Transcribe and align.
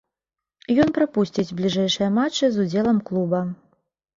Ён 0.83 0.89
прапусціць 0.95 1.53
бліжэйшыя 1.61 2.09
матчы 2.17 2.45
з 2.57 2.67
удзелам 2.67 2.97
клуба. 3.11 3.45